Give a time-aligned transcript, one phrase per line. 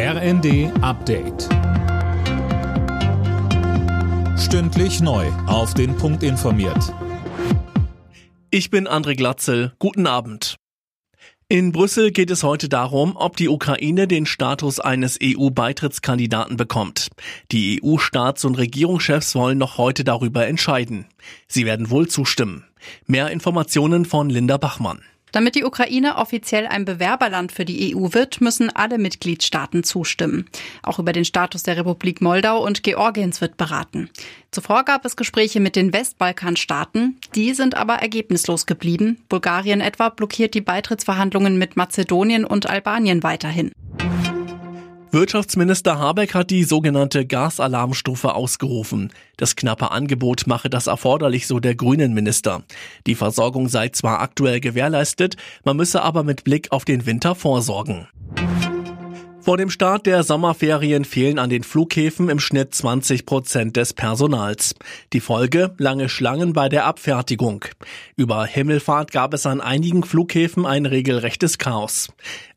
[0.00, 1.48] RND Update.
[4.38, 5.26] Stündlich neu.
[5.48, 6.94] Auf den Punkt informiert.
[8.52, 9.72] Ich bin André Glatzel.
[9.80, 10.54] Guten Abend.
[11.48, 17.08] In Brüssel geht es heute darum, ob die Ukraine den Status eines EU-Beitrittskandidaten bekommt.
[17.50, 21.06] Die EU-Staats- und Regierungschefs wollen noch heute darüber entscheiden.
[21.48, 22.64] Sie werden wohl zustimmen.
[23.06, 25.02] Mehr Informationen von Linda Bachmann.
[25.32, 30.48] Damit die Ukraine offiziell ein Bewerberland für die EU wird, müssen alle Mitgliedstaaten zustimmen.
[30.82, 34.10] Auch über den Status der Republik Moldau und Georgiens wird beraten.
[34.50, 37.18] Zuvor gab es Gespräche mit den Westbalkanstaaten.
[37.34, 39.18] Die sind aber ergebnislos geblieben.
[39.28, 43.72] Bulgarien etwa blockiert die Beitrittsverhandlungen mit Mazedonien und Albanien weiterhin.
[45.10, 49.10] Wirtschaftsminister Habeck hat die sogenannte Gasalarmstufe ausgerufen.
[49.38, 52.62] Das knappe Angebot mache das erforderlich, so der grünen Minister.
[53.06, 58.06] Die Versorgung sei zwar aktuell gewährleistet, man müsse aber mit Blick auf den Winter vorsorgen.
[59.48, 64.74] Vor dem Start der Sommerferien fehlen an den Flughäfen im Schnitt 20 Prozent des Personals.
[65.14, 67.64] Die Folge lange Schlangen bei der Abfertigung.
[68.14, 72.08] Über Himmelfahrt gab es an einigen Flughäfen ein regelrechtes Chaos.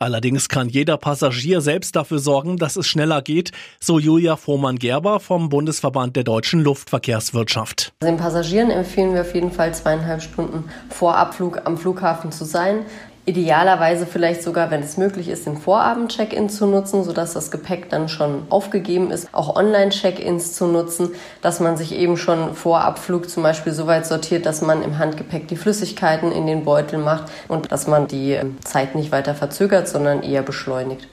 [0.00, 5.48] Allerdings kann jeder Passagier selbst dafür sorgen, dass es schneller geht, so Julia Frohmann-Gerber vom
[5.48, 7.92] Bundesverband der deutschen Luftverkehrswirtschaft.
[8.02, 12.84] Den Passagieren empfehlen wir auf jeden Fall zweieinhalb Stunden vor Abflug am Flughafen zu sein.
[13.26, 18.08] Idealerweise vielleicht sogar, wenn es möglich ist, den Vorabend-Check-In zu nutzen, sodass das Gepäck dann
[18.08, 19.28] schon aufgegeben ist.
[19.32, 21.10] Auch Online-Check-Ins zu nutzen,
[21.42, 24.98] dass man sich eben schon vor Abflug zum Beispiel so weit sortiert, dass man im
[24.98, 29.34] Handgepäck die Flüssigkeiten in den Beutel macht und dass man die ähm, Zeit nicht weiter
[29.34, 31.06] verzögert, sondern eher beschleunigt.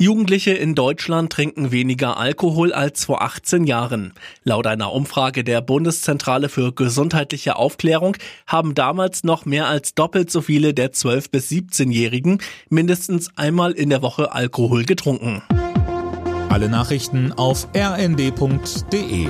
[0.00, 4.12] Jugendliche in Deutschland trinken weniger Alkohol als vor 18 Jahren.
[4.44, 10.40] Laut einer Umfrage der Bundeszentrale für gesundheitliche Aufklärung haben damals noch mehr als doppelt so
[10.40, 12.38] viele der 12- bis 17-Jährigen
[12.68, 15.42] mindestens einmal in der Woche Alkohol getrunken.
[16.48, 19.28] Alle Nachrichten auf rnd.de